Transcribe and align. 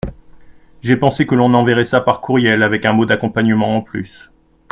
J’ai 0.81 0.97
pensé 0.97 1.27
que 1.27 1.35
l’on 1.35 1.53
enverrait 1.53 1.85
ça 1.85 2.01
par 2.01 2.21
courriel 2.21 2.63
avec 2.63 2.85
un 2.85 2.91
mot 2.93 3.05
d’accompagnement 3.05 3.77
en 3.77 3.81
plus. 3.83 4.31